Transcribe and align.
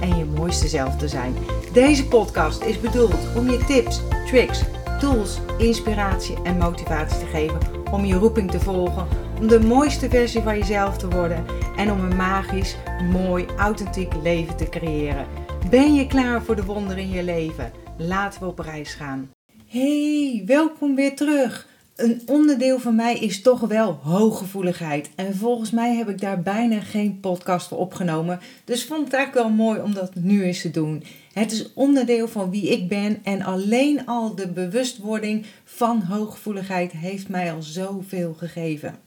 en 0.00 0.16
je 0.16 0.24
mooiste 0.24 0.68
zelf 0.68 0.96
te 0.96 1.08
zijn. 1.08 1.34
Deze 1.72 2.08
podcast 2.08 2.62
is 2.62 2.80
bedoeld 2.80 3.36
om 3.36 3.50
je 3.50 3.64
tips, 3.64 4.00
tricks, 4.26 4.62
tools, 5.00 5.38
inspiratie 5.58 6.36
en 6.42 6.58
motivatie 6.58 7.18
te 7.18 7.26
geven 7.26 7.58
om 7.92 8.04
je 8.04 8.14
roeping 8.14 8.50
te 8.50 8.60
volgen, 8.60 9.06
om 9.40 9.48
de 9.48 9.60
mooiste 9.60 10.08
versie 10.08 10.42
van 10.42 10.58
jezelf 10.58 10.98
te 10.98 11.08
worden 11.08 11.44
en 11.76 11.92
om 11.92 12.00
een 12.00 12.16
magisch, 12.16 12.76
mooi, 13.10 13.46
authentiek 13.56 14.14
leven 14.22 14.56
te 14.56 14.68
creëren. 14.68 15.26
Ben 15.70 15.94
je 15.94 16.06
klaar 16.06 16.42
voor 16.42 16.56
de 16.56 16.64
wonderen 16.64 17.02
in 17.02 17.10
je 17.10 17.22
leven? 17.22 17.72
Laten 17.96 18.40
we 18.40 18.46
op 18.46 18.58
reis 18.58 18.94
gaan. 18.94 19.30
Hey, 19.66 20.42
welkom 20.46 20.94
weer 20.94 21.16
terug. 21.16 21.69
Een 22.00 22.22
onderdeel 22.26 22.78
van 22.78 22.94
mij 22.94 23.18
is 23.18 23.42
toch 23.42 23.60
wel 23.60 24.00
hooggevoeligheid. 24.02 25.10
En 25.14 25.36
volgens 25.36 25.70
mij 25.70 25.94
heb 25.94 26.08
ik 26.08 26.20
daar 26.20 26.42
bijna 26.42 26.80
geen 26.80 27.20
podcast 27.20 27.68
voor 27.68 27.78
opgenomen. 27.78 28.40
Dus 28.64 28.84
vond 28.84 29.04
het 29.04 29.12
eigenlijk 29.12 29.46
wel 29.46 29.56
mooi 29.56 29.80
om 29.80 29.94
dat 29.94 30.14
nu 30.14 30.42
eens 30.42 30.60
te 30.60 30.70
doen. 30.70 31.04
Het 31.32 31.52
is 31.52 31.72
onderdeel 31.74 32.28
van 32.28 32.50
wie 32.50 32.68
ik 32.68 32.88
ben 32.88 33.18
en 33.22 33.42
alleen 33.42 34.06
al 34.06 34.34
de 34.34 34.48
bewustwording 34.48 35.46
van 35.64 36.02
hooggevoeligheid 36.02 36.92
heeft 36.92 37.28
mij 37.28 37.52
al 37.52 37.62
zoveel 37.62 38.34
gegeven. 38.34 38.98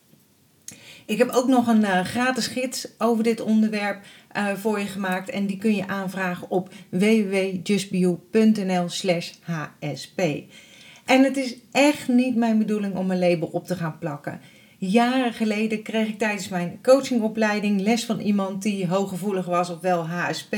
Ik 1.05 1.17
heb 1.17 1.29
ook 1.29 1.47
nog 1.47 1.67
een 1.67 1.81
uh, 1.81 2.03
gratis 2.03 2.47
gids 2.47 2.87
over 2.97 3.23
dit 3.23 3.41
onderwerp 3.41 4.05
uh, 4.37 4.53
voor 4.53 4.79
je 4.79 4.85
gemaakt 4.85 5.29
en 5.29 5.45
die 5.45 5.57
kun 5.57 5.75
je 5.75 5.87
aanvragen 5.87 6.49
op 6.49 6.69
www.justbeyou.nl 6.89 8.89
slash 8.89 9.31
hsp. 9.79 10.21
En 11.05 11.23
het 11.23 11.37
is 11.37 11.55
echt 11.71 12.07
niet 12.07 12.35
mijn 12.35 12.57
bedoeling 12.57 12.95
om 12.95 13.11
een 13.11 13.19
label 13.19 13.47
op 13.47 13.67
te 13.67 13.75
gaan 13.75 13.97
plakken. 13.99 14.39
Jaren 14.77 15.33
geleden 15.33 15.81
kreeg 15.81 16.07
ik 16.07 16.17
tijdens 16.17 16.49
mijn 16.49 16.79
coachingopleiding 16.81 17.81
les 17.81 18.05
van 18.05 18.19
iemand 18.19 18.61
die 18.61 18.87
hooggevoelig 18.87 19.45
was, 19.45 19.69
ofwel 19.69 20.07
HSP. 20.07 20.55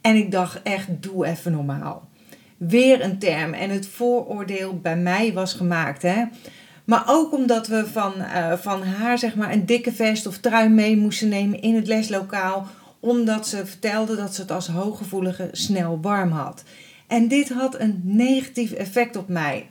En 0.00 0.16
ik 0.16 0.30
dacht 0.30 0.62
echt, 0.62 0.88
doe 1.02 1.26
even 1.26 1.52
normaal. 1.52 2.08
Weer 2.56 3.04
een 3.04 3.18
term 3.18 3.52
en 3.52 3.70
het 3.70 3.86
vooroordeel 3.86 4.78
bij 4.80 4.96
mij 4.96 5.32
was 5.32 5.54
gemaakt. 5.54 6.02
Hè? 6.02 6.24
Maar 6.84 7.04
ook 7.06 7.32
omdat 7.32 7.66
we 7.66 7.86
van, 7.86 8.12
uh, 8.18 8.52
van 8.52 8.82
haar 8.82 9.18
zeg 9.18 9.34
maar 9.34 9.52
een 9.52 9.66
dikke 9.66 9.92
vest 9.92 10.26
of 10.26 10.38
trui 10.38 10.68
mee 10.68 10.96
moesten 10.96 11.28
nemen 11.28 11.60
in 11.60 11.74
het 11.74 11.86
leslokaal. 11.86 12.66
Omdat 13.00 13.48
ze 13.48 13.66
vertelde 13.66 14.16
dat 14.16 14.34
ze 14.34 14.40
het 14.40 14.50
als 14.50 14.66
hooggevoelige 14.66 15.48
snel 15.52 15.98
warm 16.00 16.30
had. 16.30 16.62
En 17.12 17.28
dit 17.28 17.48
had 17.48 17.80
een 17.80 18.00
negatief 18.04 18.72
effect 18.72 19.16
op 19.16 19.28
mij. 19.28 19.68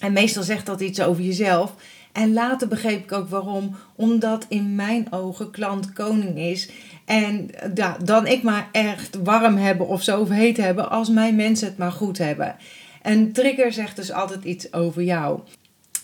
En 0.00 0.12
meestal 0.12 0.42
zegt 0.42 0.66
dat 0.66 0.80
iets 0.80 1.00
over 1.00 1.22
jezelf. 1.22 1.74
En 2.12 2.32
later 2.32 2.68
begreep 2.68 3.02
ik 3.02 3.12
ook 3.12 3.28
waarom. 3.28 3.76
Omdat 3.96 4.46
in 4.48 4.74
mijn 4.74 5.12
ogen 5.12 5.50
klant 5.50 5.92
koning 5.92 6.38
is. 6.38 6.70
En 7.04 7.50
ja, 7.74 7.96
dan 8.04 8.26
ik 8.26 8.42
maar 8.42 8.68
echt 8.72 9.18
warm 9.22 9.56
hebben 9.56 9.86
of 9.86 10.02
zo 10.02 10.26
heet 10.26 10.56
hebben 10.56 10.90
als 10.90 11.08
mijn 11.08 11.36
mensen 11.36 11.68
het 11.68 11.78
maar 11.78 11.92
goed 11.92 12.18
hebben. 12.18 12.56
Een 13.02 13.32
trigger 13.32 13.72
zegt 13.72 13.96
dus 13.96 14.12
altijd 14.12 14.44
iets 14.44 14.72
over 14.72 15.02
jou. 15.02 15.40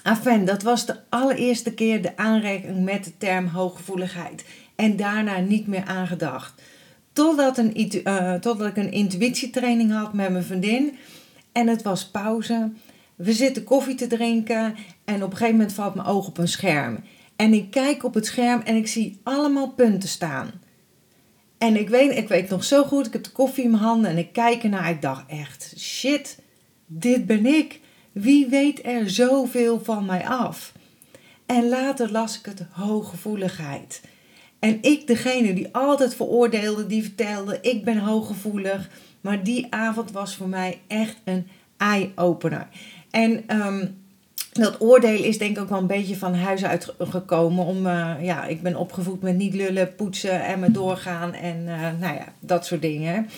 Enfin, 0.02 0.44
dat 0.44 0.62
was 0.62 0.86
de 0.86 0.96
allereerste 1.08 1.74
keer 1.74 2.02
de 2.02 2.16
aanraking 2.16 2.84
met 2.84 3.04
de 3.04 3.16
term 3.18 3.46
hooggevoeligheid. 3.46 4.44
En 4.76 4.96
daarna 4.96 5.38
niet 5.38 5.66
meer 5.66 5.84
aangedacht. 5.84 6.62
Totdat, 7.14 7.58
een, 7.58 7.96
uh, 8.08 8.34
totdat 8.34 8.66
ik 8.68 8.76
een 8.76 8.92
intuïtietraining 8.92 9.92
had 9.92 10.12
met 10.12 10.30
mijn 10.30 10.44
vriendin. 10.44 10.96
En 11.52 11.66
het 11.66 11.82
was 11.82 12.10
pauze. 12.10 12.72
We 13.14 13.32
zitten 13.32 13.64
koffie 13.64 13.94
te 13.94 14.06
drinken. 14.06 14.74
En 15.04 15.22
op 15.22 15.30
een 15.30 15.36
gegeven 15.36 15.56
moment 15.56 15.72
valt 15.72 15.94
mijn 15.94 16.06
oog 16.06 16.26
op 16.26 16.38
een 16.38 16.48
scherm. 16.48 16.98
En 17.36 17.52
ik 17.52 17.70
kijk 17.70 18.04
op 18.04 18.14
het 18.14 18.26
scherm 18.26 18.60
en 18.60 18.76
ik 18.76 18.86
zie 18.86 19.20
allemaal 19.22 19.70
punten 19.70 20.08
staan. 20.08 20.50
En 21.58 21.76
ik 21.76 21.88
weet, 21.88 22.16
ik 22.16 22.28
weet 22.28 22.48
nog 22.48 22.64
zo 22.64 22.84
goed, 22.84 23.06
ik 23.06 23.12
heb 23.12 23.24
de 23.24 23.30
koffie 23.30 23.64
in 23.64 23.70
mijn 23.70 23.82
handen 23.82 24.10
en 24.10 24.18
ik 24.18 24.32
kijk 24.32 24.62
ernaar. 24.62 24.90
Ik 24.90 25.02
dacht 25.02 25.24
echt, 25.28 25.74
shit, 25.76 26.38
dit 26.86 27.26
ben 27.26 27.46
ik. 27.46 27.80
Wie 28.12 28.46
weet 28.46 28.86
er 28.86 29.10
zoveel 29.10 29.80
van 29.84 30.04
mij 30.04 30.26
af? 30.26 30.72
En 31.46 31.68
later 31.68 32.12
las 32.12 32.38
ik 32.38 32.44
het 32.46 32.66
hooggevoeligheid. 32.70 34.00
En 34.64 34.78
ik, 34.80 35.06
degene 35.06 35.54
die 35.54 35.68
altijd 35.72 36.14
veroordeelde, 36.14 36.86
die 36.86 37.02
vertelde: 37.02 37.58
ik 37.60 37.84
ben 37.84 37.98
hooggevoelig. 37.98 38.88
Maar 39.20 39.44
die 39.44 39.66
avond 39.70 40.10
was 40.10 40.36
voor 40.36 40.48
mij 40.48 40.80
echt 40.86 41.16
een 41.24 41.46
eye-opener. 41.76 42.68
En 43.10 43.42
ehm, 43.46 43.86
dat 44.52 44.80
oordeel 44.80 45.22
is 45.22 45.38
denk 45.38 45.56
ik 45.56 45.62
ook 45.62 45.68
wel 45.68 45.78
een 45.78 45.86
beetje 45.86 46.16
van 46.16 46.34
huis 46.34 46.64
uit 46.64 46.94
gekomen. 46.98 47.64
Om, 47.64 47.86
uh, 47.86 48.14
ja, 48.20 48.44
ik 48.44 48.62
ben 48.62 48.76
opgevoed 48.76 49.22
met 49.22 49.36
niet 49.36 49.54
lullen, 49.54 49.94
poetsen 49.94 50.44
en 50.44 50.60
me 50.60 50.70
doorgaan 50.70 51.32
en 51.32 51.56
uh, 51.66 51.80
nou 52.00 52.14
ja, 52.14 52.32
dat 52.40 52.66
soort 52.66 52.82
dingen. 52.82 53.28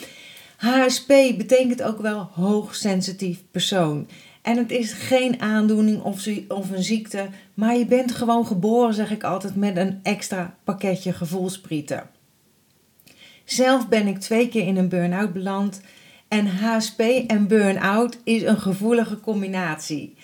HSP 0.57 1.09
betekent 1.37 1.83
ook 1.83 2.01
wel 2.01 2.29
hoogsensitief 2.33 3.43
persoon. 3.51 4.09
En 4.47 4.57
het 4.57 4.71
is 4.71 4.93
geen 4.93 5.41
aandoening 5.41 6.03
of, 6.03 6.29
of 6.49 6.71
een 6.71 6.83
ziekte, 6.83 7.29
maar 7.55 7.77
je 7.77 7.87
bent 7.87 8.13
gewoon 8.13 8.47
geboren, 8.47 8.95
zeg 8.95 9.11
ik 9.11 9.25
altijd, 9.25 9.57
met 9.57 9.77
een 9.77 10.01
extra 10.03 10.57
pakketje 10.65 11.13
gevoelsprieten. 11.13 12.11
Zelf 13.45 13.89
ben 13.89 14.07
ik 14.07 14.19
twee 14.19 14.49
keer 14.49 14.67
in 14.67 14.77
een 14.77 14.89
burn-out 14.89 15.33
beland 15.33 15.81
en 16.29 16.47
HSP 16.47 17.01
en 17.27 17.47
burn-out 17.49 18.19
is 18.25 18.43
een 18.43 18.61
gevoelige 18.61 19.21
combinatie. 19.21 20.15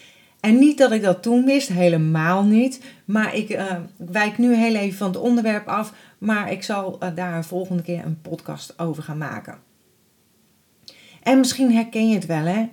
En 0.41 0.59
niet 0.59 0.79
dat 0.79 0.93
ik 0.93 1.03
dat 1.03 1.23
toen 1.23 1.45
wist, 1.45 1.69
helemaal 1.69 2.45
niet. 2.45 2.81
Maar 3.05 3.35
ik 3.35 3.51
uh, 3.51 3.77
wijk 3.97 4.39
nu 4.39 4.55
heel 4.55 4.75
even 4.75 4.99
van 4.99 5.09
het 5.09 5.21
onderwerp 5.21 5.69
af. 5.69 5.93
Maar 6.19 6.53
ik 6.53 6.63
zal 6.63 6.99
uh, 7.03 7.09
daar 7.15 7.37
een 7.37 7.45
volgende 7.45 7.83
keer 7.83 8.05
een 8.05 8.21
podcast 8.21 8.79
over 8.79 9.03
gaan 9.03 9.19
maken. 9.19 9.59
En 11.23 11.39
misschien 11.39 11.73
herken 11.73 12.09
je 12.09 12.15
het 12.15 12.27
wel, 12.27 12.45
hè? 12.45 12.69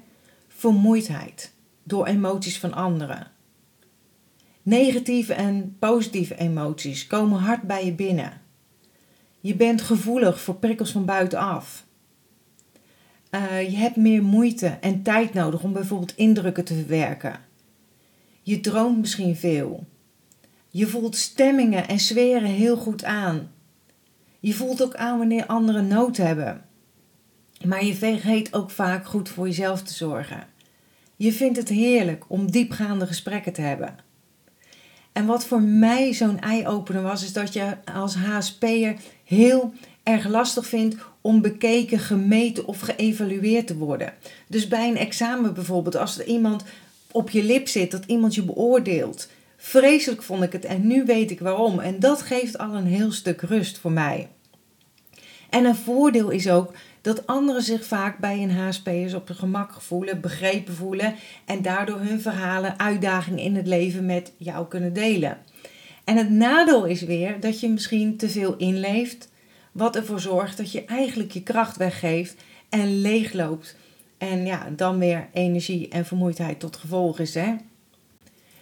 Vermoeidheid 0.59 1.53
door 1.83 2.05
emoties 2.05 2.59
van 2.59 2.73
anderen. 2.73 3.31
Negatieve 4.61 5.33
en 5.33 5.75
positieve 5.79 6.35
emoties 6.35 7.07
komen 7.07 7.39
hard 7.39 7.61
bij 7.61 7.85
je 7.85 7.93
binnen. 7.93 8.41
Je 9.39 9.55
bent 9.55 9.81
gevoelig 9.81 10.41
voor 10.41 10.55
prikkels 10.55 10.91
van 10.91 11.05
buitenaf. 11.05 11.85
Uh, 13.31 13.69
je 13.69 13.77
hebt 13.77 13.95
meer 13.95 14.23
moeite 14.23 14.67
en 14.67 15.03
tijd 15.03 15.33
nodig 15.33 15.63
om 15.63 15.73
bijvoorbeeld 15.73 16.15
indrukken 16.15 16.65
te 16.65 16.73
verwerken. 16.73 17.39
Je 18.41 18.59
droomt 18.59 18.99
misschien 18.99 19.35
veel. 19.35 19.85
Je 20.69 20.87
voelt 20.87 21.15
stemmingen 21.15 21.87
en 21.87 21.99
sferen 21.99 22.49
heel 22.49 22.77
goed 22.77 23.03
aan. 23.03 23.51
Je 24.39 24.53
voelt 24.53 24.83
ook 24.83 24.95
aan 24.95 25.17
wanneer 25.17 25.45
anderen 25.45 25.87
nood 25.87 26.17
hebben. 26.17 26.68
Maar 27.65 27.85
je 27.85 27.95
vergeet 27.95 28.53
ook 28.53 28.71
vaak 28.71 29.05
goed 29.05 29.29
voor 29.29 29.47
jezelf 29.47 29.81
te 29.81 29.93
zorgen. 29.93 30.47
Je 31.15 31.33
vindt 31.33 31.57
het 31.57 31.69
heerlijk 31.69 32.25
om 32.27 32.51
diepgaande 32.51 33.07
gesprekken 33.07 33.53
te 33.53 33.61
hebben. 33.61 33.95
En 35.11 35.25
wat 35.25 35.45
voor 35.45 35.61
mij 35.61 36.13
zo'n 36.13 36.39
eye-opener 36.39 37.01
was, 37.01 37.23
is 37.23 37.33
dat 37.33 37.53
je 37.53 37.77
als 37.93 38.15
HSP'er 38.15 38.95
heel 39.23 39.73
erg 40.03 40.27
lastig 40.27 40.67
vindt 40.67 40.95
om 41.21 41.41
bekeken, 41.41 41.99
gemeten 41.99 42.65
of 42.65 42.79
geëvalueerd 42.79 43.67
te 43.67 43.77
worden. 43.77 44.13
Dus 44.47 44.67
bij 44.67 44.87
een 44.87 44.97
examen 44.97 45.53
bijvoorbeeld, 45.53 45.95
als 45.95 46.19
er 46.19 46.25
iemand 46.25 46.63
op 47.11 47.29
je 47.29 47.43
lip 47.43 47.67
zit, 47.67 47.91
dat 47.91 48.05
iemand 48.05 48.35
je 48.35 48.43
beoordeelt. 48.43 49.29
Vreselijk 49.57 50.23
vond 50.23 50.43
ik 50.43 50.51
het 50.51 50.65
en 50.65 50.87
nu 50.87 51.05
weet 51.05 51.31
ik 51.31 51.39
waarom. 51.39 51.79
En 51.79 51.99
dat 51.99 52.21
geeft 52.21 52.57
al 52.57 52.75
een 52.75 52.85
heel 52.85 53.11
stuk 53.11 53.41
rust 53.41 53.77
voor 53.77 53.91
mij. 53.91 54.29
En 55.49 55.65
een 55.65 55.75
voordeel 55.75 56.29
is 56.29 56.49
ook 56.49 56.73
dat 57.01 57.27
anderen 57.27 57.61
zich 57.61 57.85
vaak 57.85 58.17
bij 58.17 58.43
een 58.43 58.51
HSP'ers 58.51 59.13
op 59.13 59.27
hun 59.27 59.37
gemak 59.37 59.81
voelen, 59.81 60.21
begrepen 60.21 60.73
voelen 60.73 61.15
en 61.45 61.61
daardoor 61.61 61.99
hun 61.99 62.21
verhalen, 62.21 62.79
uitdagingen 62.79 63.43
in 63.43 63.55
het 63.55 63.67
leven 63.67 64.05
met 64.05 64.31
jou 64.37 64.67
kunnen 64.67 64.93
delen. 64.93 65.37
En 66.03 66.17
het 66.17 66.29
nadeel 66.29 66.85
is 66.85 67.01
weer 67.01 67.39
dat 67.39 67.59
je 67.59 67.69
misschien 67.69 68.17
te 68.17 68.29
veel 68.29 68.55
inleeft, 68.57 69.29
wat 69.71 69.95
ervoor 69.95 70.19
zorgt 70.19 70.57
dat 70.57 70.71
je 70.71 70.85
eigenlijk 70.85 71.31
je 71.31 71.43
kracht 71.43 71.77
weggeeft 71.77 72.35
en 72.69 73.01
leegloopt. 73.01 73.75
En 74.17 74.45
ja, 74.45 74.69
dan 74.75 74.99
weer 74.99 75.27
energie 75.33 75.87
en 75.89 76.05
vermoeidheid 76.05 76.59
tot 76.59 76.75
gevolg 76.75 77.19
is. 77.19 77.33
Hè? 77.33 77.55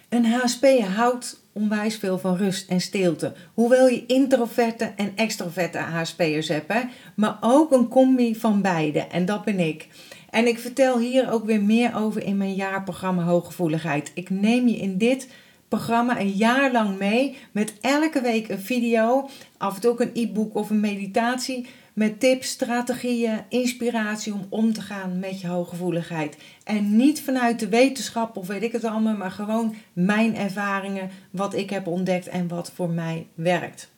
Een 0.08 0.26
HSP 0.26 0.66
houdt 0.94 1.42
onwijs 1.58 1.96
veel 1.96 2.18
van 2.18 2.36
rust 2.36 2.70
en 2.70 2.80
stilte. 2.80 3.32
Hoewel 3.54 3.86
je 3.88 4.06
introverte 4.06 4.92
en 4.96 5.12
extroverte 5.14 5.78
HSP'ers 5.78 6.48
hebt, 6.48 6.72
maar 7.14 7.38
ook 7.40 7.72
een 7.72 7.88
combi 7.88 8.34
van 8.34 8.62
beide. 8.62 8.98
En 9.00 9.24
dat 9.24 9.44
ben 9.44 9.58
ik. 9.58 9.88
En 10.30 10.46
ik 10.46 10.58
vertel 10.58 10.98
hier 10.98 11.32
ook 11.32 11.44
weer 11.44 11.62
meer 11.62 11.96
over 11.96 12.22
in 12.22 12.36
mijn 12.36 12.54
jaarprogramma 12.54 13.22
Hooggevoeligheid. 13.22 14.10
Ik 14.14 14.30
neem 14.30 14.68
je 14.68 14.76
in 14.76 14.98
dit 14.98 15.28
programma 15.68 16.20
een 16.20 16.30
jaar 16.30 16.72
lang 16.72 16.98
mee 16.98 17.36
met 17.52 17.74
elke 17.80 18.20
week 18.20 18.48
een 18.48 18.60
video, 18.60 19.28
af 19.56 19.74
en 19.74 19.80
toe 19.80 19.90
ook 19.90 20.00
een 20.00 20.10
e-book 20.14 20.54
of 20.54 20.70
een 20.70 20.80
meditatie 20.80 21.66
met 21.98 22.20
tips, 22.20 22.48
strategieën, 22.48 23.44
inspiratie 23.48 24.32
om 24.32 24.46
om 24.48 24.72
te 24.72 24.80
gaan 24.80 25.18
met 25.18 25.40
je 25.40 25.46
hooggevoeligheid. 25.46 26.36
En 26.64 26.96
niet 26.96 27.22
vanuit 27.22 27.60
de 27.60 27.68
wetenschap 27.68 28.36
of 28.36 28.46
weet 28.46 28.62
ik 28.62 28.72
het 28.72 28.84
allemaal, 28.84 29.16
maar 29.16 29.30
gewoon 29.30 29.74
mijn 29.92 30.36
ervaringen, 30.36 31.10
wat 31.30 31.54
ik 31.54 31.70
heb 31.70 31.86
ontdekt 31.86 32.28
en 32.28 32.48
wat 32.48 32.72
voor 32.74 32.90
mij 32.90 33.26
werkt. 33.34 33.90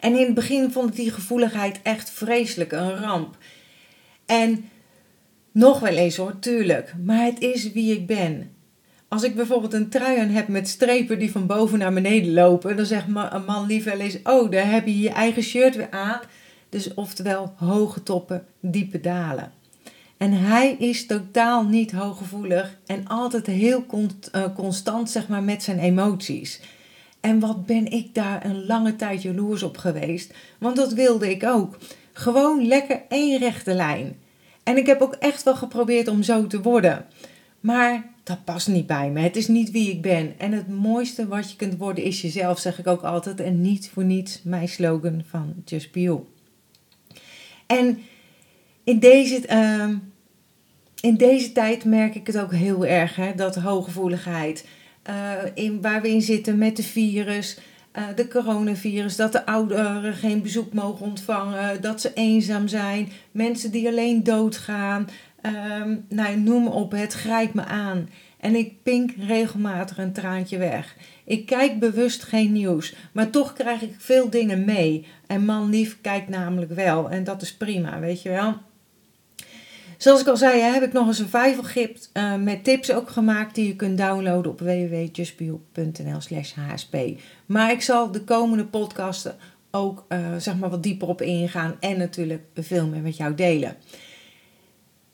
En 0.00 0.16
in 0.16 0.24
het 0.24 0.34
begin 0.34 0.70
vond 0.70 0.88
ik 0.88 0.96
die 0.96 1.10
gevoeligheid 1.10 1.80
echt 1.82 2.10
vreselijk, 2.10 2.72
een 2.72 2.96
ramp. 2.96 3.36
En 4.26 4.68
nog 5.52 5.80
wel 5.80 5.96
eens 5.96 6.16
hoor, 6.16 6.38
tuurlijk, 6.38 6.94
maar 7.04 7.24
het 7.24 7.40
is 7.40 7.72
wie 7.72 7.92
ik 7.92 8.06
ben. 8.06 8.50
Als 9.08 9.22
ik 9.22 9.34
bijvoorbeeld 9.34 9.72
een 9.72 9.88
trui 9.88 10.20
aan 10.20 10.28
heb 10.28 10.48
met 10.48 10.68
strepen 10.68 11.18
die 11.18 11.30
van 11.30 11.46
boven 11.46 11.78
naar 11.78 11.92
beneden 11.92 12.32
lopen, 12.32 12.76
dan 12.76 12.86
zegt 12.86 13.06
een 13.06 13.44
man 13.44 13.66
liever 13.66 14.00
eens: 14.00 14.18
Oh, 14.22 14.50
daar 14.50 14.70
heb 14.70 14.86
je 14.86 14.98
je 14.98 15.10
eigen 15.10 15.42
shirt 15.42 15.76
weer 15.76 15.90
aan. 15.90 16.20
Dus 16.68 16.94
oftewel 16.94 17.52
hoge 17.56 18.02
toppen, 18.02 18.46
diepe 18.60 19.00
dalen. 19.00 19.52
En 20.16 20.32
hij 20.32 20.72
is 20.78 21.06
totaal 21.06 21.64
niet 21.64 21.92
hooggevoelig 21.92 22.78
en 22.86 23.06
altijd 23.06 23.46
heel 23.46 23.84
eh, 24.32 24.44
constant 24.54 25.10
zeg 25.10 25.28
maar, 25.28 25.42
met 25.42 25.62
zijn 25.62 25.78
emoties. 25.78 26.60
En 27.20 27.40
wat 27.40 27.66
ben 27.66 27.90
ik 27.90 28.14
daar 28.14 28.44
een 28.44 28.66
lange 28.66 28.96
tijd 28.96 29.22
jaloers 29.22 29.62
op 29.62 29.76
geweest, 29.76 30.34
want 30.58 30.76
dat 30.76 30.92
wilde 30.92 31.30
ik 31.30 31.44
ook. 31.44 31.78
Gewoon 32.12 32.66
lekker 32.66 33.02
één 33.08 33.38
rechte 33.38 33.74
lijn. 33.74 34.16
En 34.62 34.76
ik 34.76 34.86
heb 34.86 35.00
ook 35.00 35.14
echt 35.14 35.42
wel 35.42 35.56
geprobeerd 35.56 36.08
om 36.08 36.22
zo 36.22 36.46
te 36.46 36.62
worden. 36.62 37.06
Maar 37.60 38.12
dat 38.22 38.44
past 38.44 38.68
niet 38.68 38.86
bij 38.86 39.10
me. 39.10 39.20
Het 39.20 39.36
is 39.36 39.48
niet 39.48 39.70
wie 39.70 39.90
ik 39.90 40.02
ben. 40.02 40.34
En 40.38 40.52
het 40.52 40.68
mooiste 40.68 41.28
wat 41.28 41.50
je 41.50 41.56
kunt 41.56 41.76
worden 41.76 42.04
is 42.04 42.22
jezelf, 42.22 42.58
zeg 42.58 42.78
ik 42.78 42.86
ook 42.86 43.02
altijd. 43.02 43.40
En 43.40 43.60
niet 43.60 43.90
voor 43.92 44.04
niets 44.04 44.40
mijn 44.42 44.68
slogan 44.68 45.22
van 45.26 45.54
Just 45.64 45.92
Be 45.92 46.00
You. 46.00 46.20
En 47.68 47.98
in 48.84 48.98
deze, 48.98 49.42
uh, 49.50 49.88
in 51.00 51.16
deze 51.16 51.52
tijd 51.52 51.84
merk 51.84 52.14
ik 52.14 52.26
het 52.26 52.38
ook 52.38 52.52
heel 52.54 52.86
erg, 52.86 53.16
hè, 53.16 53.34
dat 53.34 53.56
hooggevoeligheid. 53.56 54.66
Uh, 55.10 55.32
in, 55.54 55.80
waar 55.80 56.02
we 56.02 56.08
in 56.08 56.22
zitten 56.22 56.58
met 56.58 56.76
de 56.76 56.82
virus, 56.82 57.58
uh, 57.96 58.02
de 58.16 58.28
coronavirus, 58.28 59.16
dat 59.16 59.32
de 59.32 59.46
ouderen 59.46 60.14
geen 60.14 60.42
bezoek 60.42 60.72
mogen 60.72 61.06
ontvangen, 61.06 61.80
dat 61.80 62.00
ze 62.00 62.12
eenzaam 62.14 62.68
zijn, 62.68 63.08
mensen 63.30 63.70
die 63.70 63.88
alleen 63.88 64.22
doodgaan. 64.22 65.08
Um, 65.82 66.04
nou, 66.08 66.36
noem 66.36 66.66
op, 66.66 66.92
het 66.92 67.12
grijpt 67.12 67.54
me 67.54 67.64
aan. 67.64 68.08
En 68.40 68.54
ik 68.54 68.82
pink 68.82 69.10
regelmatig 69.18 69.98
een 69.98 70.12
traantje 70.12 70.58
weg. 70.58 70.96
Ik 71.24 71.46
kijk 71.46 71.78
bewust 71.78 72.22
geen 72.22 72.52
nieuws, 72.52 72.94
maar 73.12 73.30
toch 73.30 73.52
krijg 73.52 73.82
ik 73.82 73.94
veel 73.98 74.30
dingen 74.30 74.64
mee. 74.64 75.06
En 75.26 75.44
man 75.44 75.70
lief 75.70 75.98
kijkt 76.00 76.28
namelijk 76.28 76.72
wel. 76.72 77.10
En 77.10 77.24
dat 77.24 77.42
is 77.42 77.54
prima, 77.54 78.00
weet 78.00 78.22
je 78.22 78.28
wel. 78.28 78.54
Zoals 79.98 80.20
ik 80.20 80.26
al 80.26 80.36
zei, 80.36 80.60
heb 80.60 80.82
ik 80.82 80.92
nog 80.92 81.06
een 81.06 81.14
survival 81.14 81.64
uh, 82.12 82.34
met 82.34 82.64
tips 82.64 82.92
ook 82.92 83.10
gemaakt 83.10 83.54
die 83.54 83.66
je 83.66 83.76
kunt 83.76 83.98
downloaden 83.98 84.50
op 84.50 84.60
www.justbio.nl 84.60 86.20
slash 86.20 86.52
hsp. 86.52 86.96
Maar 87.46 87.70
ik 87.70 87.82
zal 87.82 88.12
de 88.12 88.20
komende 88.20 88.64
podcasten 88.64 89.36
ook 89.70 90.06
uh, 90.08 90.18
zeg 90.38 90.56
maar 90.56 90.70
wat 90.70 90.82
dieper 90.82 91.08
op 91.08 91.22
ingaan 91.22 91.76
en 91.80 91.98
natuurlijk 91.98 92.42
veel 92.54 92.86
meer 92.86 93.00
met 93.00 93.16
jou 93.16 93.34
delen. 93.34 93.76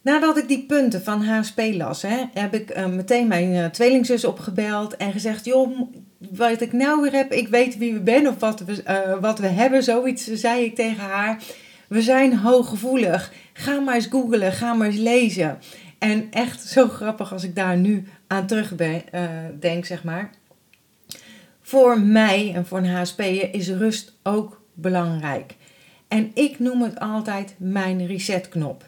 Nadat 0.05 0.39
ik 0.39 0.49
die 0.49 0.65
punten 0.67 1.03
van 1.03 1.25
HSP 1.25 1.61
las, 1.73 2.03
hè, 2.03 2.25
heb 2.35 2.55
ik 2.55 2.77
uh, 2.77 2.87
meteen 2.87 3.29
mijn 3.29 3.53
uh, 3.53 3.67
tweelingzus 3.67 4.25
opgebeld 4.25 4.97
en 4.97 5.13
gezegd: 5.13 5.45
Joh, 5.45 5.81
wat 6.31 6.61
ik 6.61 6.73
nou 6.73 7.03
weer 7.03 7.13
heb, 7.13 7.33
ik 7.33 7.49
weet 7.49 7.79
wie 7.79 7.93
we 7.93 8.01
ben 8.01 8.27
of 8.27 8.39
wat 8.39 8.61
we, 8.61 8.83
uh, 8.89 9.21
wat 9.21 9.39
we 9.39 9.47
hebben. 9.47 9.83
Zoiets 9.83 10.33
zei 10.33 10.65
ik 10.65 10.75
tegen 10.75 11.03
haar. 11.03 11.43
We 11.89 12.03
zijn 12.03 12.37
hooggevoelig. 12.37 13.33
Ga 13.53 13.81
maar 13.81 13.95
eens 13.95 14.07
googlen, 14.07 14.53
ga 14.53 14.75
maar 14.75 14.87
eens 14.87 14.97
lezen. 14.97 15.59
En 15.99 16.27
echt 16.31 16.63
zo 16.63 16.89
grappig 16.89 17.33
als 17.33 17.45
ik 17.45 17.55
daar 17.55 17.77
nu 17.77 18.05
aan 18.27 18.47
terug 18.47 18.75
ben, 18.75 19.03
denk, 19.61 19.85
zeg 19.85 20.05
maar. 20.05 20.31
Voor 21.61 22.01
mij 22.01 22.53
en 22.55 22.67
voor 22.67 22.79
een 22.79 22.97
HSP'er 22.97 23.55
is 23.55 23.69
rust 23.69 24.13
ook 24.23 24.61
belangrijk. 24.75 25.55
En 26.09 26.31
ik 26.35 26.59
noem 26.59 26.83
het 26.83 27.01
altijd 27.01 27.55
mijn 27.59 28.07
resetknop. 28.07 28.85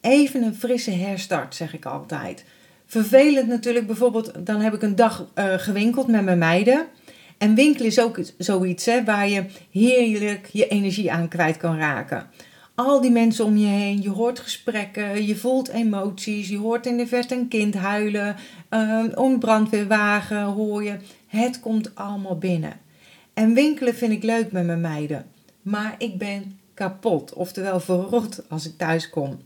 Even 0.00 0.42
een 0.42 0.54
frisse 0.54 0.90
herstart, 0.90 1.54
zeg 1.54 1.74
ik 1.74 1.84
altijd. 1.84 2.44
Vervelend 2.86 3.48
natuurlijk, 3.48 3.86
bijvoorbeeld, 3.86 4.46
dan 4.46 4.60
heb 4.60 4.74
ik 4.74 4.82
een 4.82 4.96
dag 4.96 5.26
uh, 5.34 5.54
gewinkeld 5.54 6.06
met 6.06 6.24
mijn 6.24 6.38
meiden. 6.38 6.86
En 7.38 7.54
winkelen 7.54 7.86
is 7.86 8.00
ook 8.00 8.20
zoiets 8.38 8.84
hè, 8.84 9.04
waar 9.04 9.28
je 9.28 9.44
heerlijk 9.70 10.48
je 10.52 10.68
energie 10.68 11.12
aan 11.12 11.28
kwijt 11.28 11.56
kan 11.56 11.78
raken. 11.78 12.26
Al 12.74 13.00
die 13.00 13.10
mensen 13.10 13.44
om 13.44 13.56
je 13.56 13.66
heen, 13.66 14.02
je 14.02 14.10
hoort 14.10 14.38
gesprekken, 14.38 15.26
je 15.26 15.36
voelt 15.36 15.68
emoties, 15.68 16.48
je 16.48 16.58
hoort 16.58 16.86
in 16.86 16.96
de 16.96 17.06
verte 17.06 17.34
een 17.34 17.48
kind 17.48 17.74
huilen, 17.74 18.36
uh, 18.70 19.04
een 19.10 19.38
brandweerwagen 19.38 20.42
hoor 20.42 20.84
je. 20.84 20.96
Het 21.26 21.60
komt 21.60 21.94
allemaal 21.94 22.38
binnen. 22.38 22.72
En 23.34 23.54
winkelen 23.54 23.94
vind 23.94 24.12
ik 24.12 24.22
leuk 24.22 24.52
met 24.52 24.66
mijn 24.66 24.80
meiden. 24.80 25.26
Maar 25.62 25.94
ik 25.98 26.18
ben 26.18 26.58
kapot, 26.74 27.32
oftewel 27.32 27.80
verrot 27.80 28.42
als 28.48 28.66
ik 28.66 28.78
thuis 28.78 29.10
kom. 29.10 29.38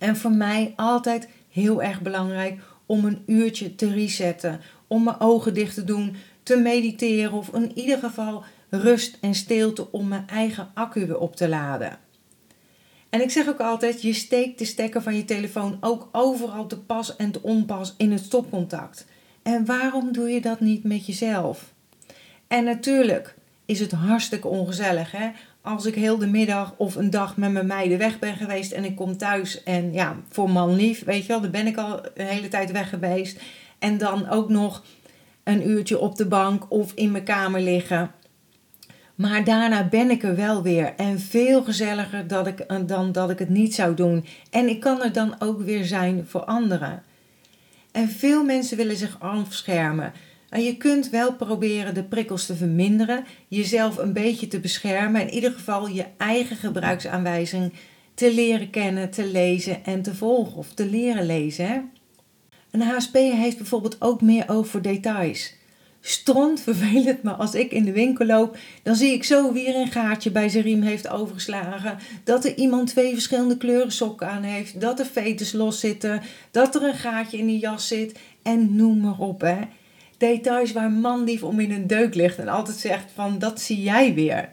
En 0.00 0.16
voor 0.16 0.32
mij 0.32 0.72
altijd 0.76 1.28
heel 1.48 1.82
erg 1.82 2.00
belangrijk 2.00 2.60
om 2.86 3.04
een 3.04 3.22
uurtje 3.26 3.74
te 3.74 3.90
resetten, 3.90 4.60
om 4.86 5.04
mijn 5.04 5.20
ogen 5.20 5.54
dicht 5.54 5.74
te 5.74 5.84
doen, 5.84 6.16
te 6.42 6.56
mediteren 6.56 7.32
of 7.32 7.54
in 7.54 7.78
ieder 7.78 7.98
geval 7.98 8.44
rust 8.70 9.18
en 9.20 9.34
stilte 9.34 9.92
om 9.92 10.08
mijn 10.08 10.28
eigen 10.28 10.70
accu 10.74 11.06
weer 11.06 11.18
op 11.18 11.36
te 11.36 11.48
laden. 11.48 11.98
En 13.10 13.20
ik 13.20 13.30
zeg 13.30 13.48
ook 13.48 13.60
altijd, 13.60 14.02
je 14.02 14.12
steekt 14.12 14.58
de 14.58 14.64
stekker 14.64 15.02
van 15.02 15.16
je 15.16 15.24
telefoon 15.24 15.78
ook 15.80 16.08
overal 16.12 16.66
te 16.66 16.78
pas 16.78 17.16
en 17.16 17.30
te 17.30 17.42
onpas 17.42 17.94
in 17.96 18.12
het 18.12 18.24
stopcontact. 18.24 19.06
En 19.42 19.64
waarom 19.64 20.12
doe 20.12 20.28
je 20.28 20.40
dat 20.40 20.60
niet 20.60 20.84
met 20.84 21.06
jezelf? 21.06 21.72
En 22.46 22.64
natuurlijk 22.64 23.34
is 23.64 23.80
het 23.80 23.92
hartstikke 23.92 24.48
ongezellig 24.48 25.10
hè? 25.10 25.30
Als 25.62 25.86
ik 25.86 25.94
heel 25.94 26.18
de 26.18 26.26
middag 26.26 26.74
of 26.76 26.94
een 26.94 27.10
dag 27.10 27.36
met 27.36 27.52
mijn 27.52 27.66
meiden 27.66 27.98
weg 27.98 28.18
ben 28.18 28.36
geweest 28.36 28.72
en 28.72 28.84
ik 28.84 28.96
kom 28.96 29.16
thuis 29.16 29.62
en 29.62 29.92
ja, 29.92 30.16
voor 30.28 30.50
man 30.50 30.76
lief, 30.76 31.04
weet 31.04 31.22
je 31.22 31.28
wel, 31.28 31.40
dan 31.40 31.50
ben 31.50 31.66
ik 31.66 31.76
al 31.76 32.00
een 32.14 32.26
hele 32.26 32.48
tijd 32.48 32.70
weg 32.70 32.88
geweest. 32.88 33.40
En 33.78 33.98
dan 33.98 34.28
ook 34.28 34.48
nog 34.48 34.84
een 35.44 35.68
uurtje 35.68 35.98
op 35.98 36.16
de 36.16 36.26
bank 36.26 36.70
of 36.70 36.92
in 36.94 37.10
mijn 37.10 37.24
kamer 37.24 37.60
liggen. 37.60 38.10
Maar 39.14 39.44
daarna 39.44 39.88
ben 39.88 40.10
ik 40.10 40.22
er 40.22 40.36
wel 40.36 40.62
weer 40.62 40.94
en 40.96 41.20
veel 41.20 41.64
gezelliger 41.64 42.26
dat 42.26 42.46
ik, 42.46 42.66
dan 42.86 43.12
dat 43.12 43.30
ik 43.30 43.38
het 43.38 43.48
niet 43.48 43.74
zou 43.74 43.94
doen. 43.94 44.24
En 44.50 44.68
ik 44.68 44.80
kan 44.80 45.02
er 45.02 45.12
dan 45.12 45.34
ook 45.38 45.60
weer 45.60 45.84
zijn 45.84 46.26
voor 46.28 46.44
anderen. 46.44 47.02
En 47.92 48.08
veel 48.08 48.44
mensen 48.44 48.76
willen 48.76 48.96
zich 48.96 49.16
afschermen. 49.20 50.12
En 50.50 50.62
je 50.62 50.76
kunt 50.76 51.10
wel 51.10 51.34
proberen 51.34 51.94
de 51.94 52.04
prikkels 52.04 52.46
te 52.46 52.56
verminderen, 52.56 53.24
jezelf 53.48 53.96
een 53.96 54.12
beetje 54.12 54.48
te 54.48 54.60
beschermen, 54.60 55.20
in 55.20 55.34
ieder 55.34 55.52
geval 55.52 55.88
je 55.88 56.04
eigen 56.16 56.56
gebruiksaanwijzing 56.56 57.72
te 58.14 58.34
leren 58.34 58.70
kennen, 58.70 59.10
te 59.10 59.26
lezen 59.26 59.84
en 59.84 60.02
te 60.02 60.14
volgen 60.14 60.56
of 60.56 60.74
te 60.74 60.86
leren 60.86 61.26
lezen. 61.26 61.66
Hè? 61.66 61.80
Een 62.70 62.82
HSP 62.82 63.14
heeft 63.14 63.56
bijvoorbeeld 63.56 64.00
ook 64.00 64.20
meer 64.20 64.44
oog 64.48 64.66
voor 64.66 64.82
details. 64.82 65.54
Stront 66.00 66.60
vervelend, 66.60 67.22
maar 67.22 67.34
als 67.34 67.54
ik 67.54 67.72
in 67.72 67.84
de 67.84 67.92
winkel 67.92 68.26
loop, 68.26 68.58
dan 68.82 68.96
zie 68.96 69.12
ik 69.12 69.24
zo 69.24 69.52
wie 69.52 69.68
er 69.68 69.80
een 69.80 69.92
gaatje 69.92 70.30
bij 70.30 70.48
zijn 70.48 70.64
riem 70.64 70.82
heeft 70.82 71.08
overgeslagen. 71.08 71.98
Dat 72.24 72.44
er 72.44 72.56
iemand 72.56 72.88
twee 72.88 73.12
verschillende 73.12 73.56
kleuren 73.56 73.92
sokken 73.92 74.28
aan 74.28 74.42
heeft. 74.42 74.80
Dat 74.80 74.98
er 74.98 75.06
veters 75.06 75.52
los 75.52 75.80
zitten. 75.80 76.22
Dat 76.50 76.74
er 76.74 76.82
een 76.82 76.94
gaatje 76.94 77.38
in 77.38 77.46
die 77.46 77.58
jas 77.58 77.88
zit. 77.88 78.18
En 78.42 78.76
noem 78.76 79.00
maar 79.00 79.18
op. 79.18 79.40
Hè 79.40 79.56
details 80.20 80.72
waar 80.72 80.90
man 80.90 81.24
lief 81.24 81.42
om 81.42 81.60
in 81.60 81.72
een 81.72 81.86
deuk 81.86 82.14
ligt 82.14 82.38
en 82.38 82.48
altijd 82.48 82.76
zegt 82.76 83.10
van 83.14 83.38
dat 83.38 83.60
zie 83.60 83.82
jij 83.82 84.14
weer. 84.14 84.48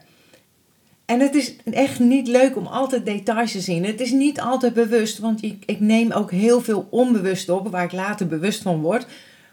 En 1.04 1.20
het 1.20 1.34
is 1.34 1.56
echt 1.64 1.98
niet 1.98 2.28
leuk 2.28 2.56
om 2.56 2.66
altijd 2.66 3.06
details 3.06 3.52
te 3.52 3.60
zien. 3.60 3.84
Het 3.84 4.00
is 4.00 4.10
niet 4.10 4.40
altijd 4.40 4.74
bewust, 4.74 5.18
want 5.18 5.42
ik, 5.42 5.62
ik 5.66 5.80
neem 5.80 6.12
ook 6.12 6.30
heel 6.30 6.60
veel 6.60 6.86
onbewust 6.90 7.48
op, 7.48 7.68
waar 7.68 7.84
ik 7.84 7.92
later 7.92 8.26
bewust 8.26 8.62
van 8.62 8.80
word. 8.80 9.06